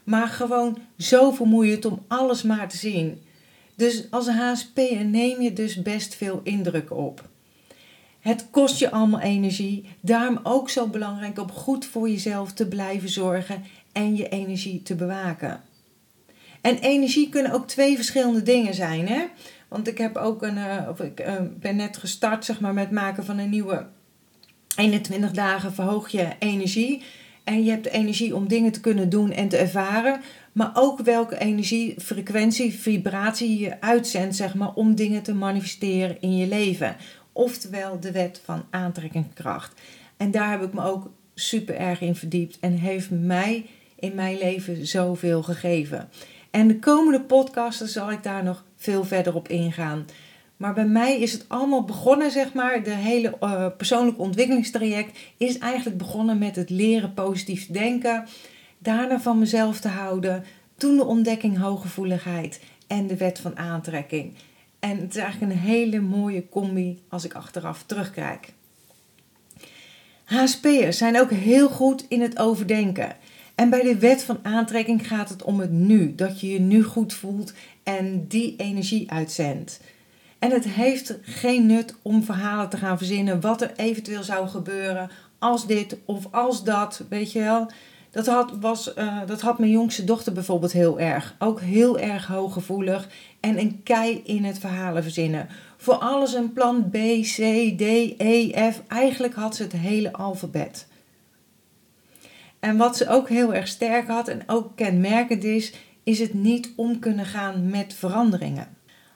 Maar 0.03 0.27
gewoon 0.27 0.77
zo 0.97 1.31
vermoeiend 1.31 1.85
om 1.85 2.03
alles 2.07 2.43
maar 2.43 2.69
te 2.69 2.77
zien. 2.77 3.21
Dus 3.75 4.07
als 4.09 4.27
HSP 4.27 4.77
neem 5.03 5.41
je 5.41 5.53
dus 5.53 5.81
best 5.81 6.15
veel 6.15 6.41
indruk 6.43 6.91
op. 6.91 7.29
Het 8.19 8.47
kost 8.51 8.79
je 8.79 8.91
allemaal 8.91 9.19
energie. 9.19 9.89
Daarom 9.99 10.39
ook 10.43 10.69
zo 10.69 10.87
belangrijk 10.87 11.39
om 11.39 11.51
goed 11.51 11.85
voor 11.85 12.09
jezelf 12.09 12.53
te 12.53 12.67
blijven 12.67 13.09
zorgen 13.09 13.63
en 13.91 14.15
je 14.15 14.29
energie 14.29 14.81
te 14.81 14.95
bewaken. 14.95 15.61
En 16.65 16.77
energie 16.77 17.29
kunnen 17.29 17.51
ook 17.51 17.67
twee 17.67 17.95
verschillende 17.95 18.43
dingen 18.43 18.73
zijn. 18.73 19.07
Hè? 19.07 19.25
Want 19.67 19.87
ik 19.87 19.97
heb 19.97 20.17
ook 20.17 20.41
een, 20.41 20.57
uh, 20.57 20.87
of 20.89 20.99
ik 20.99 21.19
uh, 21.19 21.33
ben 21.59 21.75
net 21.75 21.97
gestart 21.97 22.45
zeg 22.45 22.59
maar, 22.59 22.73
met 22.73 22.91
maken 22.91 23.25
van 23.25 23.37
een 23.37 23.49
nieuwe 23.49 23.87
21 24.75 25.31
dagen 25.31 25.73
verhoog 25.73 26.09
je 26.09 26.27
energie. 26.39 27.03
En 27.43 27.63
je 27.63 27.69
hebt 27.71 27.83
de 27.83 27.89
energie 27.89 28.35
om 28.35 28.47
dingen 28.47 28.71
te 28.71 28.79
kunnen 28.79 29.09
doen 29.09 29.31
en 29.31 29.47
te 29.47 29.57
ervaren. 29.57 30.21
Maar 30.51 30.71
ook 30.73 30.99
welke 30.99 31.37
energie, 31.37 31.95
frequentie, 31.97 32.73
vibratie 32.73 33.59
je 33.59 33.81
uitzendt, 33.81 34.35
zeg 34.35 34.55
maar, 34.55 34.73
om 34.73 34.95
dingen 34.95 35.23
te 35.23 35.33
manifesteren 35.33 36.21
in 36.21 36.37
je 36.37 36.47
leven. 36.47 36.95
Oftewel 37.31 37.99
de 37.99 38.11
wet 38.11 38.41
van 38.43 38.65
aantrekkingskracht. 38.69 39.81
En 40.17 40.31
daar 40.31 40.51
heb 40.51 40.61
ik 40.61 40.73
me 40.73 40.83
ook 40.83 41.11
super 41.35 41.75
erg 41.75 42.01
in 42.01 42.15
verdiept. 42.15 42.57
En 42.59 42.73
heeft 42.73 43.09
mij 43.09 43.65
in 43.99 44.15
mijn 44.15 44.37
leven 44.37 44.87
zoveel 44.87 45.43
gegeven. 45.43 46.09
En 46.55 46.67
de 46.67 46.79
komende 46.79 47.21
podcasten 47.21 47.87
zal 47.87 48.11
ik 48.11 48.23
daar 48.23 48.43
nog 48.43 48.63
veel 48.75 49.03
verder 49.03 49.35
op 49.35 49.47
ingaan. 49.47 50.05
Maar 50.57 50.73
bij 50.73 50.85
mij 50.85 51.19
is 51.19 51.31
het 51.31 51.45
allemaal 51.47 51.83
begonnen, 51.83 52.31
zeg 52.31 52.53
maar. 52.53 52.83
De 52.83 52.89
hele 52.95 53.37
uh, 53.41 53.67
persoonlijke 53.77 54.21
ontwikkelingstraject 54.21 55.19
is 55.37 55.57
eigenlijk 55.57 55.97
begonnen 55.97 56.37
met 56.37 56.55
het 56.55 56.69
leren 56.69 57.13
positief 57.13 57.67
denken. 57.67 58.25
Daarna 58.77 59.19
van 59.19 59.39
mezelf 59.39 59.79
te 59.79 59.87
houden. 59.87 60.43
Toen 60.77 60.97
de 60.97 61.05
ontdekking 61.05 61.57
hooggevoeligheid 61.57 62.61
en 62.87 63.07
de 63.07 63.17
wet 63.17 63.39
van 63.39 63.57
aantrekking. 63.57 64.33
En 64.79 64.99
het 64.99 65.15
is 65.15 65.21
eigenlijk 65.21 65.51
een 65.51 65.59
hele 65.59 65.99
mooie 65.99 66.49
combi 66.49 67.01
als 67.09 67.25
ik 67.25 67.33
achteraf 67.33 67.83
terugkijk. 67.83 68.53
HSP'ers 70.23 70.97
zijn 70.97 71.19
ook 71.19 71.31
heel 71.31 71.69
goed 71.69 72.05
in 72.07 72.21
het 72.21 72.39
overdenken. 72.39 73.15
En 73.55 73.69
bij 73.69 73.81
de 73.81 73.97
wet 73.97 74.23
van 74.23 74.39
aantrekking 74.41 75.07
gaat 75.07 75.29
het 75.29 75.43
om 75.43 75.59
het 75.59 75.71
nu. 75.71 76.15
Dat 76.15 76.39
je 76.39 76.51
je 76.51 76.59
nu 76.59 76.83
goed 76.83 77.13
voelt 77.13 77.53
en 77.83 78.27
die 78.27 78.55
energie 78.57 79.11
uitzendt. 79.11 79.79
En 80.39 80.51
het 80.51 80.65
heeft 80.65 81.17
geen 81.21 81.65
nut 81.65 81.95
om 82.01 82.23
verhalen 82.23 82.69
te 82.69 82.77
gaan 82.77 82.97
verzinnen 82.97 83.41
wat 83.41 83.61
er 83.61 83.71
eventueel 83.75 84.23
zou 84.23 84.47
gebeuren 84.47 85.09
als 85.39 85.67
dit 85.67 85.97
of 86.05 86.27
als 86.31 86.63
dat, 86.63 87.03
weet 87.09 87.31
je 87.31 87.39
wel. 87.39 87.71
Dat 88.11 88.25
had, 88.27 88.51
was, 88.59 88.93
uh, 88.97 89.19
dat 89.25 89.41
had 89.41 89.59
mijn 89.59 89.71
jongste 89.71 90.03
dochter 90.03 90.33
bijvoorbeeld 90.33 90.71
heel 90.71 90.99
erg. 90.99 91.35
Ook 91.39 91.61
heel 91.61 91.99
erg 91.99 92.27
hooggevoelig 92.27 93.07
en 93.39 93.59
een 93.59 93.83
kei 93.83 94.21
in 94.23 94.43
het 94.43 94.59
verhalen 94.59 95.03
verzinnen. 95.03 95.47
Voor 95.77 95.93
alles 95.93 96.33
een 96.33 96.53
plan 96.53 96.89
B, 96.89 96.93
C, 97.21 97.35
D, 97.77 97.81
E, 98.17 98.71
F. 98.71 98.81
Eigenlijk 98.87 99.33
had 99.33 99.55
ze 99.55 99.63
het 99.63 99.71
hele 99.71 100.13
alfabet. 100.13 100.87
En 102.65 102.77
wat 102.77 102.97
ze 102.97 103.09
ook 103.09 103.29
heel 103.29 103.53
erg 103.53 103.67
sterk 103.67 104.07
had 104.07 104.27
en 104.27 104.41
ook 104.47 104.75
kenmerkend 104.75 105.43
is, 105.43 105.73
is 106.03 106.19
het 106.19 106.33
niet 106.33 106.73
om 106.75 106.99
kunnen 106.99 107.25
gaan 107.25 107.69
met 107.69 107.93
veranderingen. 107.93 108.67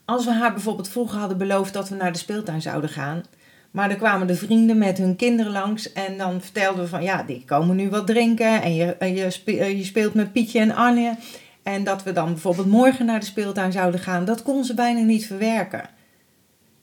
Als 0.06 0.26
we 0.26 0.32
haar 0.32 0.54
bijvoorbeeld 0.54 0.90
vroeger 0.90 1.20
hadden 1.20 1.38
beloofd 1.38 1.74
dat 1.74 1.90
we 1.90 1.96
naar 1.96 2.12
de 2.12 2.18
speeltuin 2.18 2.62
zouden 2.62 2.90
gaan, 2.90 3.24
maar 3.72 3.90
er 3.90 3.96
kwamen 3.96 4.28
de 4.28 4.36
vrienden 4.36 4.78
met 4.78 4.98
hun 4.98 5.16
kinderen 5.16 5.52
langs 5.52 5.94
en 5.94 6.18
dan 6.18 6.42
vertelden 6.42 6.84
we 6.84 6.90
van 6.90 7.04
ja, 7.04 7.24
die 7.24 7.44
komen 7.46 7.76
nu 7.76 7.90
wat 7.90 8.08
drinken 8.08 8.62
en 8.62 8.76
je, 8.76 8.96
je, 9.00 9.78
je 9.78 9.84
speelt 9.84 10.14
met 10.14 10.32
Pietje 10.32 10.60
en 10.60 10.76
Anje. 10.76 11.16
En 11.64 11.84
dat 11.84 12.04
we 12.04 12.12
dan 12.12 12.32
bijvoorbeeld 12.32 12.68
morgen 12.68 13.06
naar 13.06 13.20
de 13.20 13.26
speeltuin 13.26 13.72
zouden 13.72 14.00
gaan, 14.00 14.26
dat 14.26 14.44
kon 14.44 14.64
ze 14.64 14.74
bijna 14.74 15.02
niet 15.02 15.26
verwerken. 15.26 15.90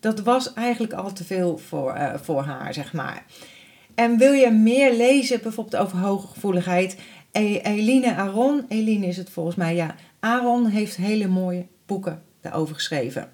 Dat 0.00 0.20
was 0.20 0.52
eigenlijk 0.52 0.92
al 0.92 1.12
te 1.12 1.24
veel 1.24 1.58
voor, 1.58 1.96
uh, 1.96 2.14
voor 2.22 2.42
haar, 2.42 2.74
zeg 2.74 2.92
maar. 2.92 3.24
En 3.96 4.18
wil 4.18 4.32
je 4.32 4.50
meer 4.50 4.94
lezen, 4.94 5.40
bijvoorbeeld 5.42 5.82
over 5.82 5.98
hooggevoeligheid? 5.98 6.96
E-, 7.32 7.60
Eline 7.62 8.16
Aron, 8.16 8.64
Eline 8.68 9.06
is 9.06 9.16
het 9.16 9.30
volgens 9.30 9.56
mij, 9.56 9.74
ja. 9.74 9.94
Aaron 10.20 10.66
heeft 10.66 10.96
hele 10.96 11.26
mooie 11.28 11.66
boeken 11.86 12.22
daarover 12.40 12.74
geschreven. 12.74 13.32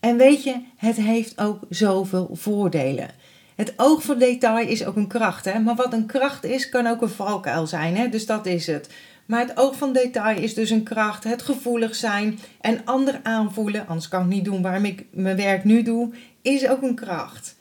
En 0.00 0.16
weet 0.16 0.44
je, 0.44 0.60
het 0.76 0.96
heeft 0.96 1.40
ook 1.40 1.60
zoveel 1.68 2.28
voordelen. 2.32 3.08
Het 3.54 3.72
oog 3.76 4.02
voor 4.02 4.18
detail 4.18 4.68
is 4.68 4.84
ook 4.84 4.96
een 4.96 5.06
kracht, 5.06 5.44
hè? 5.44 5.58
maar 5.58 5.74
wat 5.74 5.92
een 5.92 6.06
kracht 6.06 6.44
is, 6.44 6.68
kan 6.68 6.86
ook 6.86 7.02
een 7.02 7.08
valkuil 7.08 7.66
zijn. 7.66 7.96
Hè? 7.96 8.08
Dus 8.08 8.26
dat 8.26 8.46
is 8.46 8.66
het. 8.66 8.88
Maar 9.26 9.40
het 9.40 9.56
oog 9.56 9.76
van 9.76 9.92
detail 9.92 10.38
is 10.38 10.54
dus 10.54 10.70
een 10.70 10.82
kracht. 10.82 11.24
Het 11.24 11.42
gevoelig 11.42 11.94
zijn 11.94 12.38
en 12.60 12.84
ander 12.84 13.20
aanvoelen, 13.22 13.86
anders 13.86 14.08
kan 14.08 14.22
ik 14.22 14.28
niet 14.28 14.44
doen 14.44 14.62
waarom 14.62 14.84
ik 14.84 15.04
mijn 15.10 15.36
werk 15.36 15.64
nu 15.64 15.82
doe, 15.82 16.14
is 16.42 16.68
ook 16.68 16.82
een 16.82 16.94
kracht. 16.94 17.56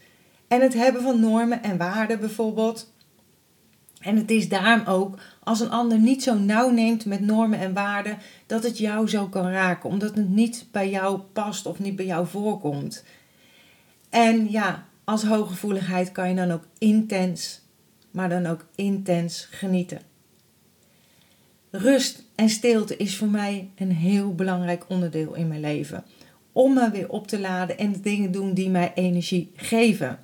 En 0.47 0.61
het 0.61 0.73
hebben 0.73 1.01
van 1.01 1.19
normen 1.19 1.63
en 1.63 1.77
waarden 1.77 2.19
bijvoorbeeld. 2.19 2.91
En 3.99 4.17
het 4.17 4.31
is 4.31 4.49
daarom 4.49 4.87
ook 4.87 5.19
als 5.43 5.59
een 5.59 5.69
ander 5.69 5.99
niet 5.99 6.23
zo 6.23 6.37
nauw 6.37 6.69
neemt 6.69 7.05
met 7.05 7.19
normen 7.19 7.59
en 7.59 7.73
waarden, 7.73 8.17
dat 8.45 8.63
het 8.63 8.77
jou 8.77 9.07
zo 9.07 9.27
kan 9.27 9.49
raken, 9.49 9.89
omdat 9.89 10.15
het 10.15 10.29
niet 10.29 10.65
bij 10.71 10.89
jou 10.89 11.19
past 11.19 11.65
of 11.65 11.79
niet 11.79 11.95
bij 11.95 12.05
jou 12.05 12.27
voorkomt. 12.27 13.03
En 14.09 14.51
ja, 14.51 14.85
als 15.03 15.23
hooggevoeligheid 15.23 16.11
kan 16.11 16.29
je 16.29 16.35
dan 16.35 16.51
ook 16.51 16.65
intens, 16.77 17.61
maar 18.11 18.29
dan 18.29 18.45
ook 18.45 18.65
intens 18.75 19.47
genieten. 19.51 20.01
Rust 21.69 22.23
en 22.35 22.49
stilte 22.49 22.97
is 22.97 23.17
voor 23.17 23.27
mij 23.27 23.69
een 23.75 23.91
heel 23.91 24.35
belangrijk 24.35 24.85
onderdeel 24.87 25.33
in 25.33 25.47
mijn 25.47 25.59
leven. 25.59 26.03
Om 26.53 26.73
me 26.73 26.91
weer 26.91 27.09
op 27.09 27.27
te 27.27 27.39
laden 27.39 27.77
en 27.77 27.91
de 27.91 27.99
dingen 27.99 28.31
doen 28.31 28.53
die 28.53 28.69
mij 28.69 28.91
energie 28.95 29.51
geven. 29.55 30.19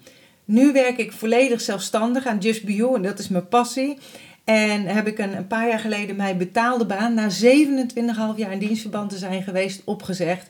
Nu 0.45 0.71
werk 0.71 0.97
ik 0.97 1.11
volledig 1.11 1.61
zelfstandig 1.61 2.25
aan 2.25 2.37
Just 2.37 2.63
Be 2.63 2.75
You 2.75 2.95
en 2.95 3.01
dat 3.01 3.19
is 3.19 3.27
mijn 3.27 3.47
passie. 3.47 3.97
En 4.43 4.85
heb 4.85 5.07
ik 5.07 5.17
een, 5.17 5.37
een 5.37 5.47
paar 5.47 5.67
jaar 5.67 5.79
geleden 5.79 6.15
mijn 6.15 6.37
betaalde 6.37 6.85
baan, 6.85 7.13
na 7.13 7.29
27,5 7.29 8.35
jaar 8.35 8.51
in 8.51 8.59
dienstverband 8.59 9.09
te 9.09 9.17
zijn 9.17 9.43
geweest, 9.43 9.81
opgezegd. 9.85 10.47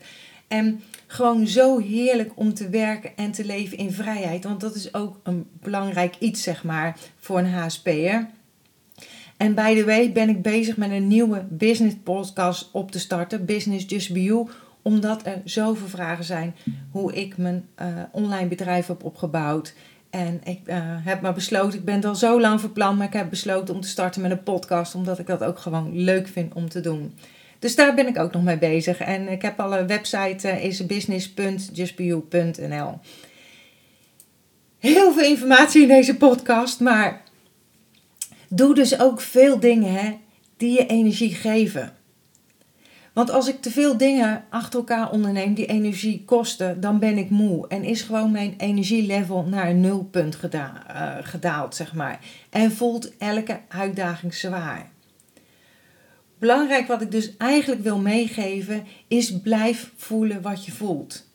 En 0.48 0.82
gewoon 1.06 1.46
zo 1.46 1.78
heerlijk 1.78 2.30
om 2.34 2.54
te 2.54 2.68
werken 2.68 3.16
en 3.16 3.30
te 3.30 3.44
leven 3.44 3.78
in 3.78 3.92
vrijheid. 3.92 4.44
Want 4.44 4.60
dat 4.60 4.74
is 4.74 4.94
ook 4.94 5.20
een 5.22 5.46
belangrijk 5.60 6.16
iets, 6.18 6.42
zeg 6.42 6.64
maar, 6.64 6.96
voor 7.18 7.38
een 7.38 7.52
HSP'er. 7.52 8.28
En 9.36 9.54
by 9.54 9.74
the 9.74 9.84
way 9.84 10.12
ben 10.12 10.28
ik 10.28 10.42
bezig 10.42 10.76
met 10.76 10.90
een 10.90 11.06
nieuwe 11.08 11.46
business 11.48 11.96
podcast 12.02 12.68
op 12.72 12.90
te 12.90 12.98
starten. 12.98 13.44
Business 13.44 13.84
Just 13.88 14.12
Be 14.12 14.22
You. 14.22 14.48
Omdat 14.82 15.26
er 15.26 15.40
zoveel 15.44 15.88
vragen 15.88 16.24
zijn 16.24 16.54
hoe 16.90 17.14
ik 17.14 17.36
mijn 17.36 17.68
uh, 17.82 17.86
online 18.12 18.48
bedrijf 18.48 18.86
heb 18.86 19.04
opgebouwd. 19.04 19.74
En 20.10 20.40
ik 20.44 20.60
uh, 20.66 20.76
heb 20.80 21.20
maar 21.20 21.34
besloten, 21.34 21.78
ik 21.78 21.84
ben 21.84 21.94
het 21.94 22.04
al 22.04 22.14
zo 22.14 22.40
lang 22.40 22.60
verpland, 22.60 22.98
maar 22.98 23.06
ik 23.06 23.12
heb 23.12 23.30
besloten 23.30 23.74
om 23.74 23.80
te 23.80 23.88
starten 23.88 24.22
met 24.22 24.30
een 24.30 24.42
podcast, 24.42 24.94
omdat 24.94 25.18
ik 25.18 25.26
dat 25.26 25.44
ook 25.44 25.58
gewoon 25.58 26.00
leuk 26.00 26.28
vind 26.28 26.54
om 26.54 26.68
te 26.68 26.80
doen. 26.80 27.14
Dus 27.58 27.74
daar 27.74 27.94
ben 27.94 28.06
ik 28.06 28.18
ook 28.18 28.32
nog 28.32 28.42
mee 28.42 28.58
bezig. 28.58 28.98
En 28.98 29.28
ik 29.28 29.42
heb 29.42 29.60
al 29.60 29.76
een 29.76 29.86
website, 29.86 30.48
uh, 30.48 30.64
is 30.64 30.86
business.justbeyou.nl. 30.86 32.98
Heel 34.78 35.12
veel 35.12 35.30
informatie 35.30 35.82
in 35.82 35.88
deze 35.88 36.16
podcast, 36.16 36.80
maar 36.80 37.22
doe 38.48 38.74
dus 38.74 39.00
ook 39.00 39.20
veel 39.20 39.60
dingen 39.60 39.92
hè, 39.92 40.16
die 40.56 40.72
je 40.72 40.86
energie 40.86 41.34
geven. 41.34 41.98
Want 43.12 43.30
als 43.30 43.48
ik 43.48 43.60
te 43.60 43.70
veel 43.70 43.96
dingen 43.96 44.44
achter 44.50 44.78
elkaar 44.78 45.10
onderneem 45.10 45.54
die 45.54 45.66
energie 45.66 46.24
kosten, 46.24 46.80
dan 46.80 46.98
ben 46.98 47.18
ik 47.18 47.30
moe. 47.30 47.68
En 47.68 47.84
is 47.84 48.02
gewoon 48.02 48.30
mijn 48.30 48.54
energielevel 48.56 49.42
naar 49.42 49.68
een 49.68 49.80
nulpunt 49.80 50.38
uh, 50.54 51.16
gedaald, 51.20 51.74
zeg 51.74 51.94
maar. 51.94 52.20
En 52.50 52.72
voelt 52.72 53.16
elke 53.18 53.60
uitdaging 53.68 54.34
zwaar. 54.34 54.90
Belangrijk 56.38 56.86
wat 56.86 57.02
ik 57.02 57.10
dus 57.10 57.36
eigenlijk 57.36 57.82
wil 57.82 57.98
meegeven, 57.98 58.86
is 59.08 59.40
blijf 59.40 59.92
voelen 59.96 60.42
wat 60.42 60.64
je 60.64 60.72
voelt. 60.72 61.28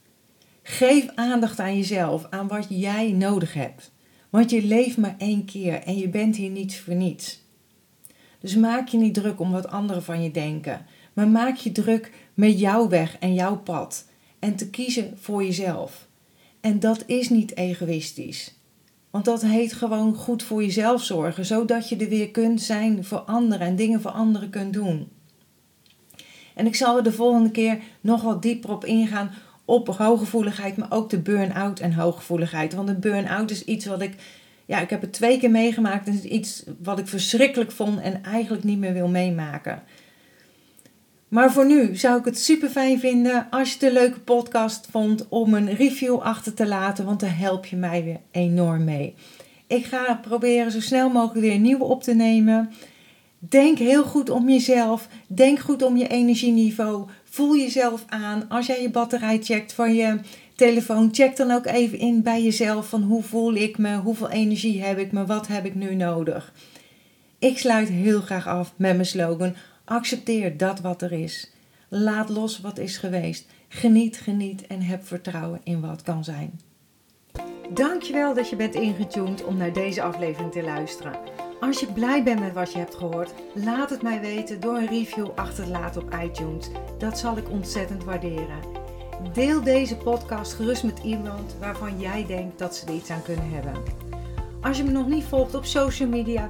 Geef 0.64 1.08
aandacht 1.16 1.60
aan 1.60 1.78
jezelf, 1.78 2.28
aan 2.30 2.48
wat 2.48 2.66
jij 2.70 3.12
nodig 3.12 3.54
hebt. 3.54 3.92
Want 4.30 4.50
je 4.50 4.64
leeft 4.64 4.98
maar 4.98 5.16
één 5.18 5.46
keer 5.46 5.82
en 5.82 5.98
je 5.98 6.10
bent 6.10 6.36
hier 6.36 6.50
niet 6.50 6.80
voor 6.80 6.96
niets. 6.96 7.44
Dus 8.40 8.56
maak 8.56 8.88
je 8.88 8.98
niet 8.98 9.14
druk 9.14 9.40
om 9.40 9.52
wat 9.52 9.68
anderen 9.68 10.04
van 10.04 10.24
je 10.24 10.32
denken. 10.32 10.86
Maar 11.16 11.28
maak 11.28 11.56
je 11.56 11.72
druk 11.72 12.12
met 12.34 12.60
jouw 12.60 12.88
weg 12.88 13.18
en 13.20 13.34
jouw 13.34 13.58
pad. 13.58 14.06
En 14.40 14.56
te 14.56 14.70
kiezen 14.70 15.14
voor 15.20 15.44
jezelf. 15.44 16.08
En 16.62 16.80
dat 16.80 17.04
is 17.06 17.30
niet 17.30 17.58
egoïstisch. 17.58 18.56
Want 19.10 19.26
dat 19.26 19.42
heet 19.42 19.74
gewoon 19.74 20.16
goed 20.16 20.44
voor 20.44 20.64
jezelf 20.64 21.04
zorgen, 21.04 21.46
zodat 21.46 21.90
je 21.90 21.98
er 21.98 22.10
weer 22.10 22.32
kunt 22.32 22.62
zijn 22.62 23.04
voor 23.04 23.18
anderen 23.18 23.68
en 23.68 23.76
dingen 23.76 24.02
voor 24.02 24.12
anderen 24.12 24.50
kunt 24.50 24.74
doen. 24.74 25.08
En 26.56 26.66
ik 26.66 26.76
zal 26.76 26.98
er 26.98 27.04
de 27.04 27.12
volgende 27.12 27.52
keer 27.52 27.80
nog 28.02 28.22
wat 28.22 28.42
dieper 28.42 28.72
op 28.72 28.86
ingaan 28.86 29.32
op 29.66 29.88
hooggevoeligheid, 29.88 30.78
maar 30.78 30.92
ook 30.92 31.10
de 31.10 31.20
burn-out 31.20 31.80
en 31.80 31.94
hooggevoeligheid. 31.94 32.74
Want 32.74 32.88
de 32.88 32.96
burn-out 32.96 33.52
is 33.52 33.64
iets 33.64 33.86
wat 33.86 34.02
ik, 34.02 34.16
ja, 34.66 34.80
ik 34.80 34.90
heb 34.90 35.02
het 35.02 35.14
twee 35.14 35.40
keer 35.40 35.52
meegemaakt. 35.52 36.06
Het 36.06 36.16
is 36.16 36.32
iets 36.32 36.64
wat 36.84 37.00
ik 37.00 37.08
verschrikkelijk 37.08 37.72
vond 37.72 38.00
en 38.00 38.24
eigenlijk 38.24 38.64
niet 38.64 38.80
meer 38.80 38.94
wil 38.94 39.08
meemaken. 39.08 39.84
Maar 41.36 41.52
voor 41.52 41.66
nu 41.66 41.96
zou 41.96 42.20
ik 42.20 42.26
het 42.26 42.40
super 42.40 42.70
fijn 42.70 43.00
vinden 43.00 43.48
als 43.50 43.74
je 43.74 43.88
een 43.88 43.94
leuke 43.94 44.20
podcast 44.20 44.88
vond 44.92 45.26
om 45.30 45.54
een 45.54 45.76
review 45.76 46.20
achter 46.20 46.54
te 46.54 46.68
laten, 46.68 47.06
want 47.06 47.20
daar 47.20 47.38
help 47.38 47.66
je 47.66 47.76
mij 47.76 48.04
weer 48.04 48.20
enorm 48.32 48.84
mee. 48.84 49.14
Ik 49.68 49.86
ga 49.86 50.20
proberen 50.22 50.72
zo 50.72 50.82
snel 50.82 51.10
mogelijk 51.10 51.46
weer 51.46 51.54
een 51.54 51.62
nieuwe 51.62 51.84
op 51.84 52.04
te 52.04 52.14
nemen. 52.14 52.72
Denk 53.40 53.78
heel 53.78 54.04
goed 54.04 54.30
om 54.30 54.50
jezelf. 54.50 55.08
Denk 55.28 55.60
goed 55.60 55.82
om 55.82 55.98
je 55.98 56.08
energieniveau. 56.08 57.08
Voel 57.24 57.58
jezelf 57.58 58.04
aan. 58.08 58.50
Als 58.50 58.66
jij 58.66 58.82
je 58.82 58.90
batterij 58.90 59.40
checkt 59.42 59.74
van 59.74 59.96
je 59.96 60.20
telefoon. 60.56 61.10
Check 61.12 61.36
dan 61.36 61.52
ook 61.52 61.66
even 61.66 62.00
in 62.00 62.22
bij 62.22 62.44
jezelf 62.44 62.90
van 62.90 63.02
hoe 63.02 63.24
voel 63.24 63.54
ik 63.54 63.78
me, 63.78 63.98
hoeveel 63.98 64.30
energie 64.30 64.84
heb 64.84 64.98
ik 64.98 65.12
me, 65.12 65.26
wat 65.26 65.48
heb 65.48 65.66
ik 65.66 65.76
nu 65.76 65.96
nodig. 65.96 66.54
Ik 67.40 67.58
sluit 67.58 67.90
heel 67.90 68.22
graag 68.22 68.48
af 68.48 68.74
met 68.76 68.94
mijn 68.94 69.06
slogan: 69.06 69.56
accepteer 69.86 70.58
dat 70.58 70.80
wat 70.80 71.02
er 71.02 71.12
is. 71.12 71.52
Laat 71.90 72.30
los 72.30 72.62
wat 72.62 72.78
is 72.78 72.98
geweest. 72.98 73.46
Geniet, 73.68 74.18
geniet 74.18 74.68
en 74.68 74.82
heb 74.82 75.06
vertrouwen 75.06 75.62
in 75.64 75.82
wat 75.82 76.02
kan 76.02 76.24
zijn. 76.24 76.60
Dankjewel 77.70 78.34
dat 78.34 78.50
je 78.50 78.56
bent 78.56 78.76
ingetuned 78.76 79.44
om 79.44 79.58
naar 79.58 79.74
deze 79.74 80.02
aflevering 80.02 80.52
te 80.52 80.64
luisteren. 80.64 81.20
Als 81.60 81.80
je 81.80 81.92
blij 81.92 82.24
bent 82.24 82.40
met 82.40 82.54
wat 82.54 82.72
je 82.72 82.78
hebt 82.78 82.96
gehoord, 82.96 83.34
laat 83.54 83.90
het 83.90 84.02
mij 84.02 84.22
weten 84.22 84.60
door 84.60 84.76
een 84.76 84.88
review 84.88 85.28
achter 85.36 85.64
te 85.64 85.70
laten 85.70 86.02
op 86.02 86.16
iTunes. 86.24 86.70
Dat 86.98 87.20
zal 87.20 87.38
ik 87.38 87.50
ontzettend 87.50 88.04
waarderen. 88.04 88.60
Deel 89.34 89.64
deze 89.64 89.98
podcast 89.98 90.54
gerust 90.54 90.84
met 90.84 91.00
iemand 91.04 91.56
waarvan 91.60 92.00
jij 92.00 92.26
denkt 92.26 92.60
dat 92.60 92.76
ze 92.76 92.86
er 92.86 92.94
iets 92.94 93.10
aan 93.10 93.24
kunnen 93.24 93.50
hebben. 93.50 93.84
Als 94.62 94.78
je 94.78 94.84
me 94.84 94.92
nog 94.92 95.08
niet 95.08 95.24
volgt 95.24 95.56
op 95.56 95.66
social 95.66 96.10
media, 96.10 96.50